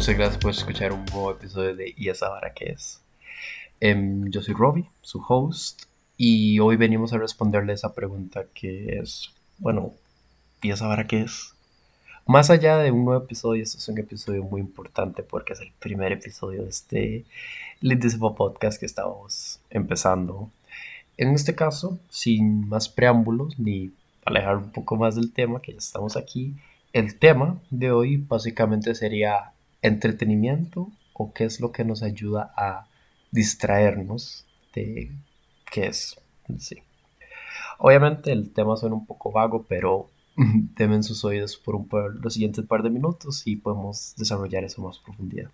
[0.00, 3.02] Muchas gracias por escuchar un nuevo episodio de ¿Y esa vara qué es?
[3.80, 5.82] Em, yo soy Robbie, su host,
[6.16, 9.92] y hoy venimos a responderle esa pregunta que es, bueno,
[10.62, 11.52] ¿y esa vara qué es?
[12.24, 15.70] Más allá de un nuevo episodio, esto es un episodio muy importante porque es el
[15.78, 17.24] primer episodio de este
[17.82, 20.50] lindísimo podcast que estamos empezando.
[21.18, 23.92] En este caso, sin más preámbulos ni
[24.24, 26.54] alejar un poco más del tema, que ya estamos aquí,
[26.94, 29.52] el tema de hoy básicamente sería
[29.82, 32.86] entretenimiento o qué es lo que nos ayuda a
[33.30, 35.12] distraernos de
[35.70, 36.20] qué es.
[36.58, 36.76] Sí.
[37.78, 40.10] Obviamente el tema suena un poco vago, pero
[40.76, 41.88] temen sus oídos por, un
[42.20, 45.50] los siguientes par de minutos y podemos desarrollar eso más profundidad.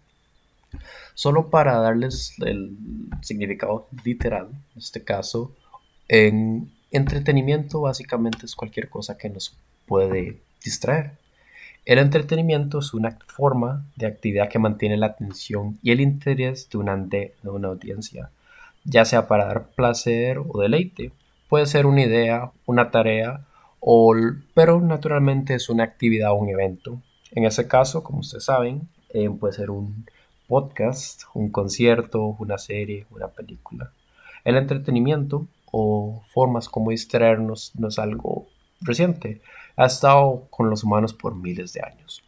[1.14, 2.76] Solo para darles el
[3.22, 5.54] significado literal, en este caso,
[6.08, 11.18] en entretenimiento básicamente es cualquier cosa que nos puede distraer.
[11.86, 16.78] El entretenimiento es una forma de actividad que mantiene la atención y el interés de
[16.78, 16.94] una,
[17.68, 18.32] audiencia,
[18.82, 21.12] ya sea para dar placer o deleite.
[21.48, 23.46] Puede ser una idea, una tarea,
[23.78, 24.12] o,
[24.52, 27.00] pero naturalmente es una actividad o un evento.
[27.30, 30.06] En ese caso, como ustedes saben, eh, puede ser un
[30.48, 33.92] podcast, un concierto, una serie, una película.
[34.42, 38.48] El entretenimiento o formas como distraernos no es algo
[38.80, 39.40] reciente
[39.76, 42.22] ha estado con los humanos por miles de años.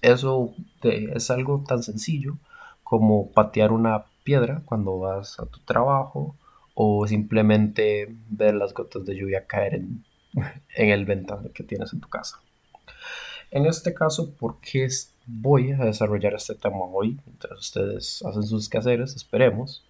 [0.00, 2.36] Eso es algo tan sencillo
[2.82, 6.36] como patear una piedra cuando vas a tu trabajo
[6.74, 10.04] o simplemente ver las gotas de lluvia caer en,
[10.74, 12.40] el ventano que tienes en tu casa.
[13.50, 14.88] En este caso, ¿por qué
[15.26, 17.18] voy a desarrollar este tema hoy?
[17.26, 19.84] Mientras ustedes hacen sus quehaceres, esperemos.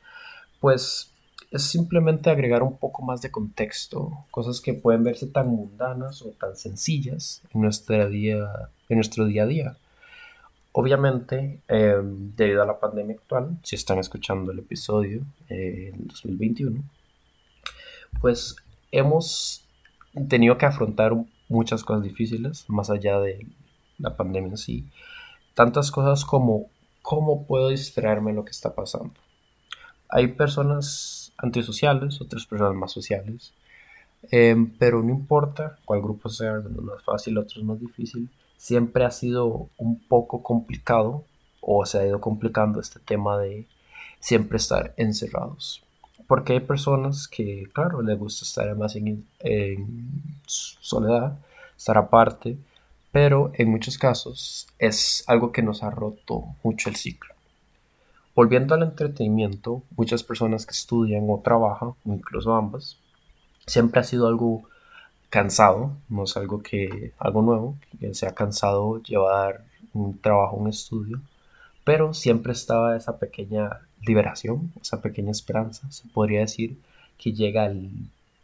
[0.61, 1.12] Pues
[1.53, 6.31] es simplemente agregar un poco más de contexto, cosas que pueden verse tan mundanas o
[6.31, 9.77] tan sencillas en, nuestra día, en nuestro día a día.
[10.73, 16.83] Obviamente, em, debido a la pandemia actual, si están escuchando el episodio eh, en 2021,
[18.23, 18.57] pues
[18.91, 19.63] hemos
[20.29, 21.13] tenido que afrontar
[21.51, 23.47] muchas cosas difíciles, más allá de
[23.99, 24.87] la pandemia en sí.
[25.53, 26.71] Tantas cosas como
[27.03, 29.13] cómo puedo distraerme en lo que está pasando.
[30.09, 33.53] Hay personas antisociales, otras personas más sociales.
[34.31, 39.11] Em, pero no importa cuál grupo sea, uno más fácil, otro más difícil, siempre ha
[39.11, 41.25] sido un poco complicado
[41.61, 43.67] o se ha ido complicando este tema de
[44.21, 45.83] siempre estar encerrados.
[46.29, 51.39] Porque hay personas que, claro, les gusta estar más en, en soledad,
[51.77, 52.57] estar aparte,
[53.11, 57.32] pero en muchos casos es algo que nos ha roto mucho el ciclo.
[58.35, 62.99] Volviendo al entretenimiento, muchas personas que estudian o trabajan, incluso ambas,
[63.67, 64.63] siempre ha sido algo
[65.29, 70.69] cansado, no es algo que algo nuevo, que se ha cansado llevar un trabajo, un
[70.69, 71.21] estudio,
[71.85, 76.79] pero siempre estaba esa pequeña liberación, esa pequeña esperanza, se podría decir
[77.19, 77.91] que llega el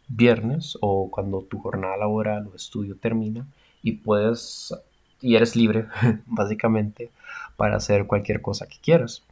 [0.09, 3.47] viernes o cuando tu jornada laboral o estudio termina
[3.83, 4.75] y puedes
[5.21, 5.87] y eres libre
[6.27, 7.11] básicamente
[7.57, 9.23] para hacer cualquier cosa que quieras.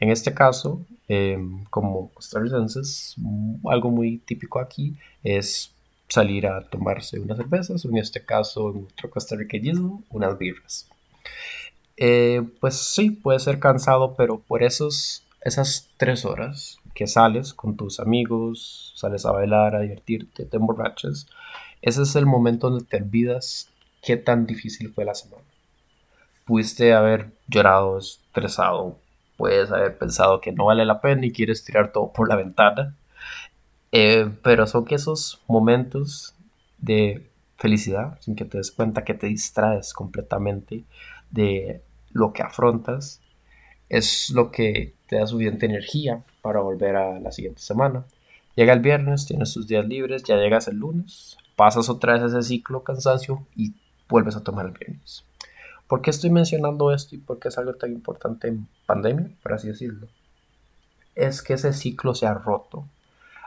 [0.00, 3.16] En este caso, em, como costarricenses,
[3.66, 5.72] algo muy típico aquí es
[6.08, 10.88] salir a tomarse unas cervezas, o en este caso, en otro costarriqueñismo, unas birras.
[11.96, 17.76] Eh, pues sí, puede ser cansado, pero por esos, esas tres horas que sales con
[17.76, 21.26] tus amigos, sales a bailar, a divertirte, te emborrachas,
[21.82, 23.68] ese es el momento donde te olvidas
[24.02, 25.44] qué tan difícil fue la semana.
[26.46, 28.98] Pudiste haber llorado, estresado,
[29.40, 32.94] puedes haber pensado que no vale la pena y quieres tirar todo por la ventana.
[33.90, 36.34] Eh, pero son que esos momentos
[36.76, 40.84] de felicidad, sin que te des cuenta que te distraes completamente
[41.30, 41.80] de
[42.12, 43.22] lo que afrontas,
[43.88, 48.04] es lo que te da suficiente energía para volver a la siguiente semana.
[48.56, 52.42] Llega el viernes, tienes tus días libres, ya llegas el lunes, pasas otra vez ese
[52.42, 53.72] ciclo cansancio y
[54.06, 55.24] vuelves a tomar el viernes.
[55.90, 59.54] ¿Por qué estoy mencionando esto y por qué es algo tan importante en pandemia, por
[59.54, 60.06] así decirlo?
[61.16, 62.84] Es que ese ciclo se ha roto.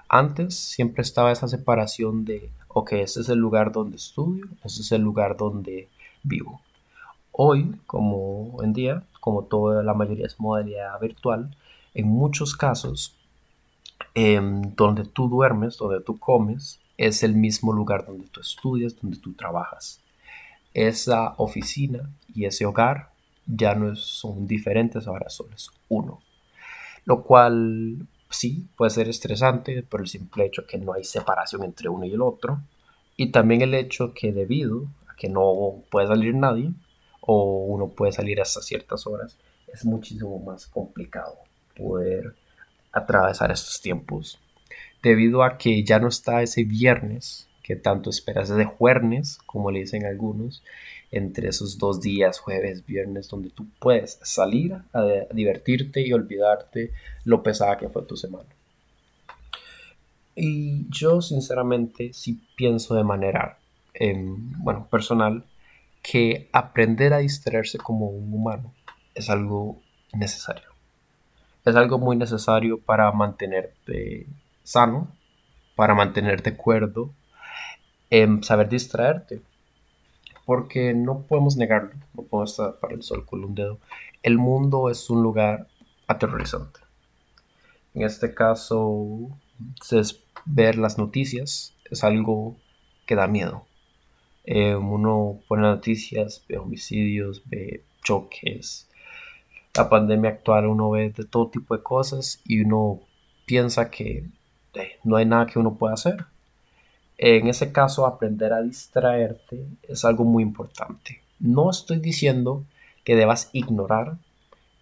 [0.10, 4.92] Antes siempre estaba esa separación de, ok, este es el lugar donde estudio, este es
[4.92, 5.88] el lugar donde
[6.24, 6.60] vivo.
[7.31, 11.56] Hoy, como en día, como toda la mayoría es modalidad virtual,
[11.94, 13.16] en muchos casos,
[14.16, 19.16] em, donde tú duermes, donde tú comes, es el mismo lugar donde tú estudias, donde
[19.16, 20.03] tú trabajas
[20.74, 23.10] esa oficina y ese hogar
[23.46, 26.22] ya no son diferentes, ahora solo es uno.
[27.06, 31.90] Lo cual sí puede ser estresante por el simple hecho que no hay separación entre
[31.90, 32.62] uno y el otro.
[33.16, 36.72] Y también el hecho que debido a que no puede salir nadie
[37.22, 39.38] o uno puede salir hasta ciertas horas,
[39.72, 41.38] es muchísimo más complicado
[41.76, 42.36] poder
[42.92, 44.40] atravesar estos tiempos
[45.02, 49.80] debido a que ya no está ese viernes que tanto esperas, ese jueves, como le
[49.80, 50.62] dicen algunos,
[51.12, 56.92] entre esos dos días, jueves, viernes, donde tú puedes salir a divertirte y olvidarte
[57.24, 58.50] lo pesada que fue tu semana.
[60.36, 63.60] Y yo sinceramente sí pienso de manera,
[63.94, 65.45] em, bueno, personal,
[66.01, 68.74] que aprender a distraerse como un humano
[69.16, 69.81] es algo
[70.13, 70.69] necesario.
[71.63, 74.27] Es algo muy necesario para mantenerte
[74.63, 75.07] sano,
[75.75, 77.13] para mantenerte cuerdo,
[78.13, 79.42] en saber distraerte.
[80.45, 83.80] Porque no podemos negarlo, no podemos para el sol con un dedo.
[84.21, 85.68] El mundo es un lugar
[86.06, 86.80] aterrorizante.
[87.95, 89.30] En este caso,
[90.45, 92.56] ver las noticias es algo
[93.07, 93.65] que da miedo.
[94.44, 98.89] Eh, uno pone noticias, ve homicidios, ve choques.
[99.75, 103.00] La pandemia actual uno ve de todo tipo de cosas y uno
[103.48, 104.30] piensa que
[104.75, 106.25] eh, no hay nada que uno pueda hacer.
[107.18, 111.21] En ese caso, aprender a distraerte es algo muy importante.
[111.39, 112.65] No estoy diciendo
[113.04, 114.18] que debas ignorar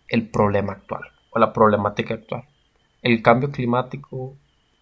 [0.07, 2.43] el problema actual o la problemática actual.
[3.01, 4.35] El cambio climático,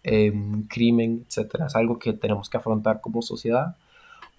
[0.04, 0.34] eh,
[0.68, 3.76] crimen, etcétera, es algo que tenemos que afrontar como sociedad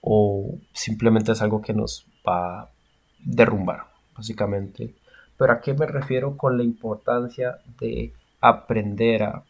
[0.01, 2.71] o simplemente es algo que nos va a
[3.19, 3.87] derrumbar,
[4.17, 4.95] básicamente.
[5.37, 9.43] Pero a qué me refiero con la importancia de aprender a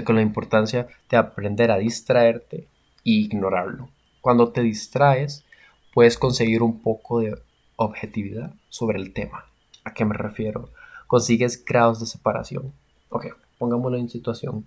[0.00, 2.66] con la importancia de aprender a distraerte
[3.04, 3.90] e ignorarlo.
[4.22, 5.44] Cuando te distraes,
[5.92, 7.36] puedes conseguir un poco de
[7.76, 9.46] objetividad sobre el tema.
[9.84, 10.70] ¿A qué me refiero?
[11.06, 12.72] Consigues grados de separación.
[13.10, 13.26] Ok,
[13.58, 14.64] pongámoslo en situación.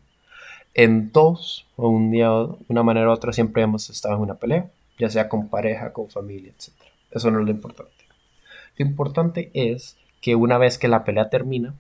[0.75, 2.31] En todos, o un día,
[2.68, 4.69] una manera u otra, siempre hemos estado en una pelea,
[5.00, 6.74] ya sea con pareja, con familia, etc.
[7.12, 7.92] Eso no es lo importante.
[8.77, 11.74] Lo importante es que una vez que la pelea termina,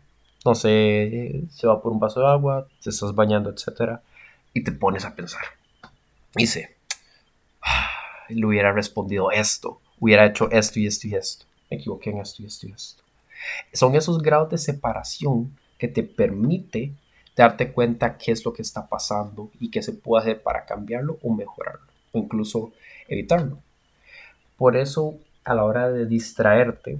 [0.45, 3.99] no sé, se va por un vaso de agua, te estás bañando, etc.
[4.53, 5.41] Y te pones a pensar.
[6.35, 6.75] Dice,
[7.63, 7.89] ah,
[8.29, 11.45] le hubiera respondido esto, hubiera hecho esto y esto y esto.
[11.69, 13.03] Me equivoqué en esto y esto y esto.
[13.73, 16.93] Son esos grados de separación que te permite
[17.35, 21.17] darte cuenta qué es lo que está pasando y qué se puede hacer para cambiarlo
[21.23, 22.71] o mejorarlo, o incluso
[23.07, 23.57] evitarlo.
[24.57, 26.99] Por eso, a la hora de distraerte,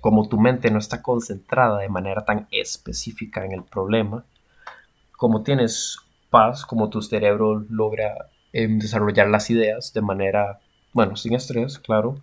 [0.00, 4.24] como tu mente no está concentrada de manera tan específica en el problema,
[5.16, 5.98] como tienes
[6.30, 10.60] paz, como tu cerebro logra em, desarrollar las ideas de manera,
[10.92, 12.22] bueno, sin estrés, claro,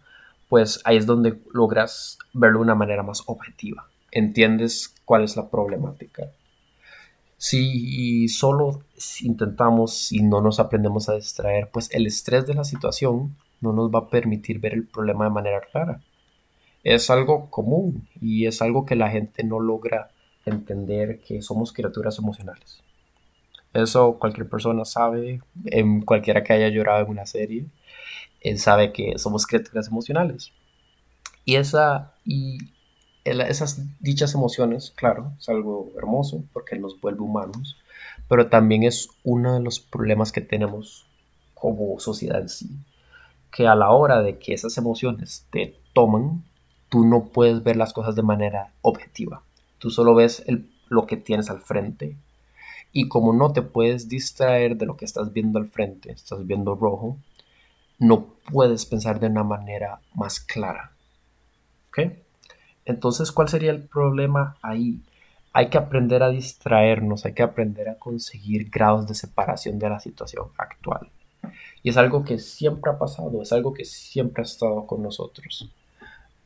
[0.49, 3.89] pues ahí es donde logras verlo de una manera más objetiva.
[4.11, 6.31] Entiendes cuál es la problemática.
[7.37, 8.83] Si solo
[9.21, 13.91] intentamos y no nos aprendemos a distraer, pues el estrés de la situación no nos
[13.91, 15.99] va a permitir ver el problema de manera clara
[16.85, 20.11] es algo común y es algo que la gente no logra
[20.45, 22.83] entender que somos criaturas emocionales.
[23.73, 27.65] Eso cualquier persona sabe, en cualquiera que haya llorado en una serie,
[28.39, 30.51] él sabe que somos criaturas emocionales.
[31.43, 32.59] Y, esa, y
[33.23, 37.77] esas dichas emociones, claro, es algo hermoso porque nos vuelve humanos,
[38.29, 41.07] pero también es uno de los problemas que tenemos
[41.55, 42.69] como sociedad en sí,
[43.51, 46.43] que a la hora de que esas emociones te toman,
[46.89, 49.43] tú no puedes ver las cosas de manera objetiva.
[49.79, 50.43] Tú solo ves
[50.89, 52.15] lo que tienes al frente.
[52.91, 56.75] Y como no te puedes distraer de lo que estás viendo al frente, estás viendo
[56.75, 57.17] rojo,
[57.99, 60.91] no puedes pensar de una manera más clara.
[61.89, 62.13] ¿Ok?
[62.85, 65.01] Entonces, ¿cuál sería el problema ahí?
[65.51, 69.99] Hay que aprender a distraernos, hay que aprender a conseguir grados de separación de la
[69.99, 71.09] situación actual.
[71.83, 75.69] Y es algo que siempre ha pasado, es algo que siempre ha estado con nosotros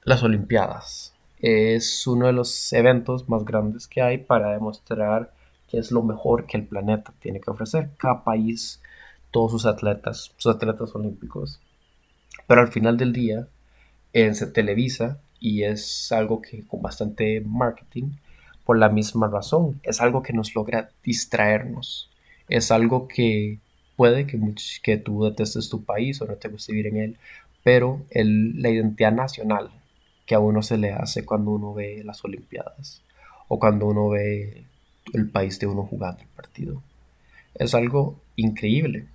[0.03, 1.13] las Olimpiadas.
[1.39, 5.32] Es uno de los eventos más grandes que hay para demostrar
[5.70, 7.91] que es lo mejor que el planeta tiene que ofrecer.
[7.98, 8.82] Cada país,
[9.32, 11.60] todos sus atletas, sus atletas olímpicos.
[12.48, 13.48] Pero al final del día,
[14.13, 18.12] en se televisa y es algo que con bastante marketing,
[18.65, 22.10] por la misma razón, es algo que nos logra distraernos.
[22.48, 23.60] Es algo que
[23.96, 24.39] puede que,
[24.82, 27.18] que tú detestes tu país o no te guste vivir en él,
[27.63, 29.70] pero el, la identidad nacional,
[30.29, 33.01] que a uno se le hace cuando uno ve las Olimpiadas
[33.48, 34.63] o cuando uno ve
[35.12, 36.83] el país de uno jugando el partido.
[37.55, 39.07] Es algo increíble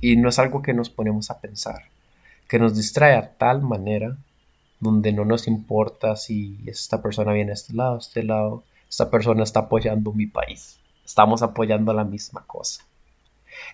[0.00, 1.82] y no es algo que nos ponemos a pensar,
[2.48, 4.16] que nos distrae a tal manera
[4.80, 9.10] donde no nos importa si esta persona viene a este lado, a este lado, esta
[9.10, 12.82] persona está apoyando mi país, estamos apoyando la misma cosa.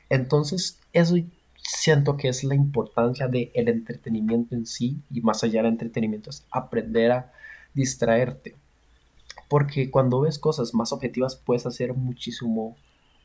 [0.09, 1.15] Entonces, eso
[1.69, 6.31] siento que es la importancia del el entretenimiento en sí y más allá del entretenimiento
[6.31, 7.33] es aprender a
[7.75, 8.57] distraerte.
[9.49, 12.77] Porque cuando ves cosas más objetivas puedes hacer muchísimo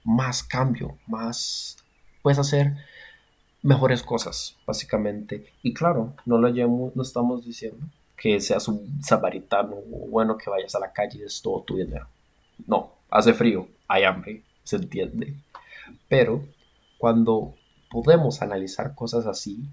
[0.04, 1.78] más cambio, más...
[2.22, 2.78] Puedes hacer
[3.62, 5.54] mejores cosas, básicamente.
[5.62, 7.86] Y claro, no lo llevamos, no estamos diciendo
[8.18, 11.78] que seas un samaritano o bueno que vayas a la calle y des todo tu
[11.78, 12.08] dinero.
[12.68, 15.36] No, hace frío, hay hambre, se entiende.
[16.08, 16.46] Pero
[16.98, 17.56] cuando
[17.94, 19.70] podemos analizar cosas así,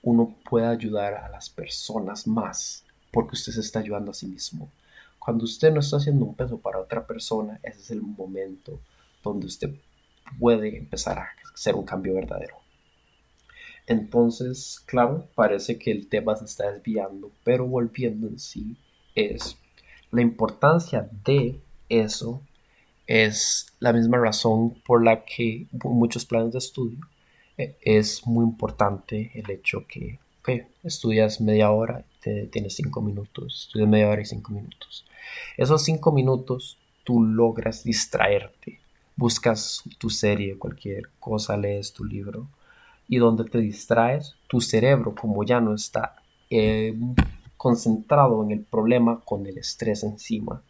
[0.00, 4.70] uno puede ayudar a las personas más porque usted se está ayudando a sí mismo.
[5.18, 8.78] Cuando usted no está haciendo un peso para otra persona, ese es el momento
[9.20, 9.74] donde usted
[10.38, 12.54] puede empezar a hacer un cambio verdadero.
[13.88, 18.76] Entonces, claro, parece que el tema se está desviando, pero volviendo en sí
[19.16, 19.58] es
[20.12, 22.42] la importancia de eso
[23.08, 27.00] es la misma razón por la que muchos planes de estudio
[27.56, 30.18] es muy importante el hecho que
[30.84, 35.04] estudias media hora, te, tienes cinco minutos, estudias media hora y cinco minutos.
[35.56, 38.80] Esos cinco minutos tú logras distraerte,
[39.16, 42.48] buscas tu serie, cualquier cosa, lees tu libro
[43.08, 46.16] y donde te distraes, tu cerebro, como ya no está
[46.50, 46.94] eh,
[47.56, 50.62] concentrado en el problema con el estrés encima,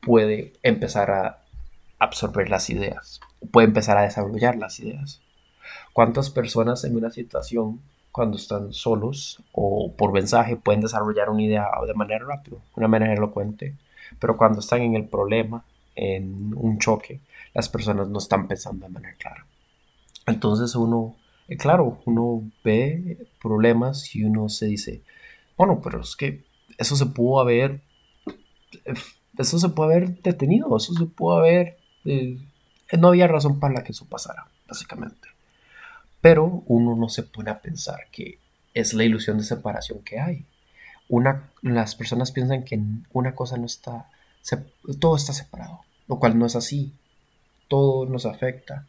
[0.00, 1.42] puede empezar a
[1.98, 5.20] absorber las ideas, puede empezar a desarrollar las ideas.
[5.92, 7.80] ¿Cuántas personas en una situación,
[8.10, 13.14] cuando están solos o por mensaje, pueden desarrollar una idea de manera rápida, una manera
[13.14, 13.74] elocuente?
[14.18, 17.20] Pero cuando están en el problema, en un choque,
[17.54, 19.46] las personas no están pensando de manera clara.
[20.26, 21.16] Entonces uno
[21.48, 25.02] eh, claro, uno ve problemas y uno se dice,
[25.56, 26.44] bueno, pero es que
[26.78, 27.82] eso se pudo haber,
[28.84, 28.94] eh,
[29.38, 32.38] eso se pudo haber detenido, eso se pudo haber, eh,
[32.98, 35.28] no había razón para que eso pasara, básicamente.
[36.22, 38.38] Pero uno no se pone a pensar que
[38.72, 40.46] es la ilusión de separación que hay.
[41.10, 42.80] Una, las personas piensan que
[43.12, 44.08] una cosa no está,
[44.98, 46.94] todo está separado, lo cual no es así.
[47.68, 48.86] Todo nos afecta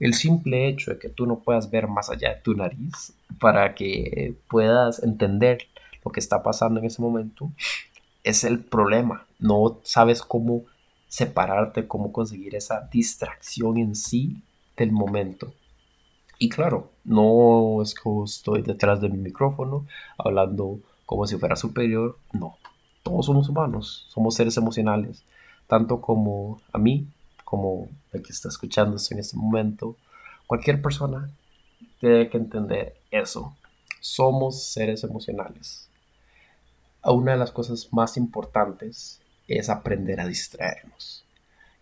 [0.00, 3.74] el simple hecho de que tú no puedas ver más allá de tu nariz para
[3.74, 5.66] que puedas entender
[6.04, 7.50] lo que está pasando en ese momento
[8.22, 9.26] es el problema.
[9.38, 10.64] No sabes cómo
[11.08, 14.42] separarte, cómo conseguir esa distracción en sí
[14.76, 15.52] del momento.
[16.38, 22.16] Y claro, no es que estoy detrás de mi micrófono hablando como si fuera superior,
[22.32, 22.58] no.
[23.02, 25.24] Todos somos humanos, somos seres emocionales,
[25.66, 27.08] tanto como a mí
[27.44, 29.96] como el que está escuchando en este momento,
[30.46, 31.30] cualquier persona
[31.98, 33.56] tiene que entender eso.
[34.00, 35.88] Somos seres emocionales.
[37.02, 41.24] Una de las cosas más importantes es aprender a distraernos.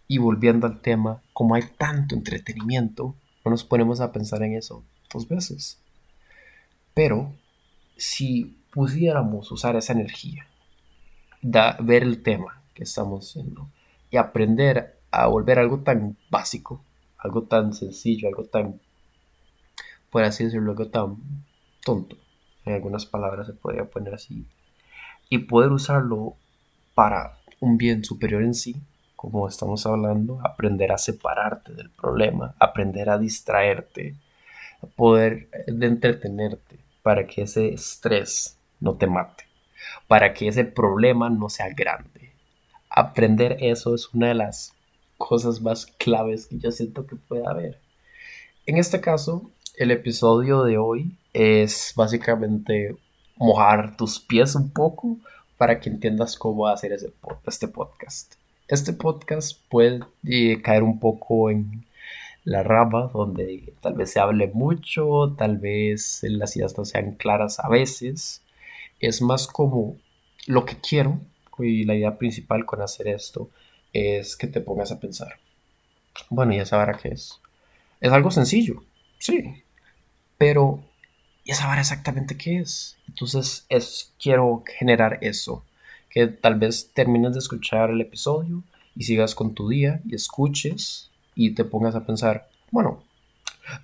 [0.08, 4.82] Y volviendo al tema, como hay tanto entretenimiento, no nos ponemos a pensar en eso
[5.14, 5.78] dos veces.
[6.94, 7.32] Pero
[7.96, 10.48] si pudiéramos usar esa energía,
[11.42, 13.68] ver el tema que estamos haciendo
[14.10, 16.82] y aprender a volver algo tan básico,
[17.18, 18.80] algo tan sencillo, algo tan,
[20.10, 21.16] por así decirlo, algo tan
[21.84, 22.16] tonto.
[22.64, 24.44] En algunas palabras se podría poner así.
[25.30, 26.34] Y poder usarlo
[26.96, 28.74] para un bien superior en sí,
[29.30, 34.14] como estamos hablando, aprender a separarte del problema, aprender a distraerte,
[34.94, 39.42] poder eh, de entretenerte para que ese estrés no te mate,
[40.06, 42.30] para que ese problema no sea grande.
[42.88, 44.74] Aprender eso es una de las
[45.18, 47.80] cosas más claves que yo siento que puede haber.
[48.64, 52.96] En este caso, el episodio de hoy es básicamente
[53.38, 55.18] mojar tus pies un poco
[55.56, 57.12] para que entiendas cómo hacer ese,
[57.44, 58.36] este podcast.
[58.68, 61.86] Este podcast puede eh, caer un poco en
[62.42, 67.60] la rama donde tal vez se hable mucho, tal vez las ideas no sean claras
[67.60, 68.42] a veces.
[68.98, 69.96] Es más como
[70.46, 71.20] lo que quiero
[71.58, 73.50] y la idea principal con hacer esto
[73.92, 75.38] es que te pongas a pensar.
[76.28, 77.40] Bueno, ya sabrá qué es.
[78.00, 78.82] Es algo sencillo,
[79.18, 79.62] sí,
[80.38, 80.82] pero
[81.44, 82.98] ya sabrá exactamente qué es.
[83.08, 85.64] Entonces, es, quiero generar eso,
[86.16, 88.62] que tal vez termines de escuchar el episodio
[88.94, 93.04] y sigas con tu día y escuches y te pongas a pensar, bueno,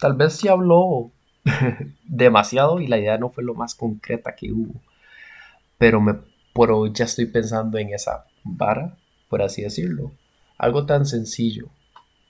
[0.01, 1.11] tal vez sí habló
[2.05, 4.81] demasiado y la idea no fue lo más concreta que hubo,
[5.77, 6.15] pero, me,
[6.55, 8.97] pero ya estoy pensando en esa vara
[9.29, 10.13] por así decirlo.
[10.57, 11.69] Algo tan sencillo,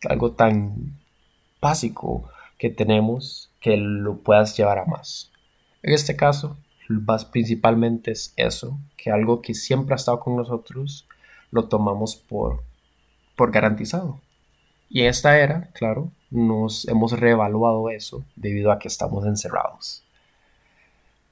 [0.08, 0.98] algo tan
[1.60, 2.28] básico
[2.58, 5.30] que tenemos que lo puedas llevar a más.
[5.80, 6.56] En este caso,
[7.30, 11.06] principalmente es eso, que algo que siempre ha estado con nosotros
[11.50, 12.62] lo tomamos por,
[13.36, 14.20] por garantizado.
[14.88, 20.02] Y en esta era, claro, nos hemos reevaluado eso debido a que estamos encerrados.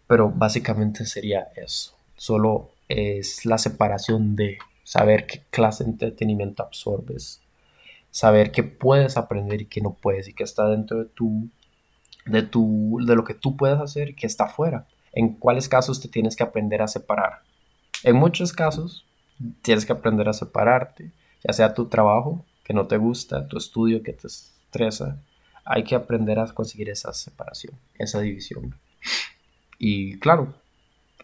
[0.07, 1.95] Pero básicamente sería eso.
[2.17, 7.41] Solo es la separación de saber qué clase de entretenimiento absorbes,
[8.11, 11.49] saber qué puedes aprender y qué no puedes y qué está dentro de tu,
[12.27, 14.87] de tu, de lo que tú puedes hacer y qué está fuera.
[15.13, 17.41] En cuáles casos te tienes que aprender a separar.
[18.03, 19.05] En muchos casos
[19.63, 21.11] tienes que aprender a separarte,
[21.43, 25.19] ya sea tu trabajo que no te gusta, tu estudio que te estresa,
[25.65, 28.75] hay que aprender a conseguir esa separación, esa división.
[29.79, 30.55] Y claro,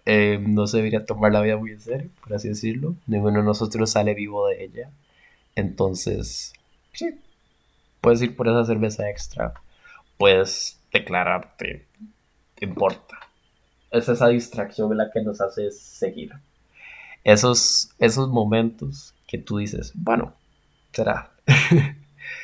[0.05, 2.95] eh, no se debería tomar la vida muy en serio, por así decirlo.
[3.07, 4.91] Ninguno de nosotros sale vivo de ella.
[5.57, 6.53] Entonces,
[6.93, 7.19] sí,
[8.01, 9.55] puedes ir por esa cerveza extra,
[10.17, 11.87] puedes declararte,
[12.55, 13.19] te importa.
[13.97, 16.33] Es esa distracción la que nos hace seguir.
[17.25, 20.35] Esos, esos momentos que tú dices, bueno,
[20.93, 21.33] será.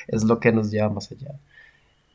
[0.09, 1.39] es lo que nos lleva más allá.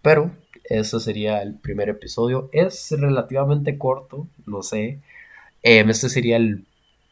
[0.02, 0.32] Pero
[0.64, 2.50] eso sería el primer episodio.
[2.52, 5.00] Es relativamente corto, lo sé.
[5.64, 6.66] Em, este sería el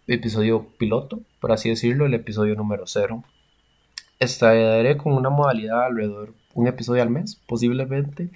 [0.08, 3.24] episodio piloto, por así decirlo, el episodio número cero.
[4.20, 8.30] Estaré con una modalidad alrededor un episodio al mes, posiblemente,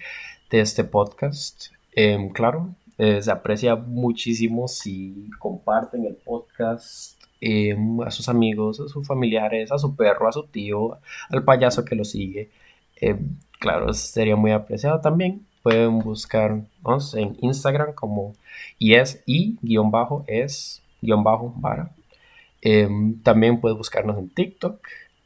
[0.52, 1.68] de este podcast.
[1.94, 8.88] Em, claro, eh, se aprecia muchísimo si comparten el podcast em, a sus amigos, a
[8.88, 12.52] sus familiares, a su perro, a su tío, al payaso que lo sigue.
[13.60, 15.46] claro, sería muy apreciado también.
[15.64, 18.36] Pueden buscarnos en Instagram como
[18.78, 21.92] yes y guion bajo es guion bajo para.
[22.62, 24.80] Em, también puedes buscarnos en TikTok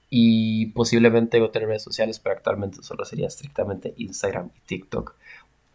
[0.10, 5.16] y posiblemente otras redes sociales, pero actualmente solo sería estrictamente Instagram y TikTok.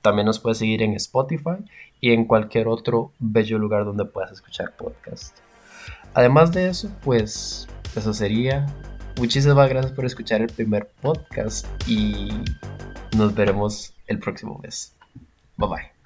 [0.03, 1.65] También nos puedes seguir en Spotify
[2.01, 5.37] y en cualquier otro bello lugar donde puedas escuchar podcast.
[6.15, 8.67] Además de eso, pues eso sería.
[9.19, 12.29] Muchísimas gracias por escuchar el primer podcast y
[13.17, 14.95] nos veremos el próximo mes.
[15.57, 15.98] Bye bye.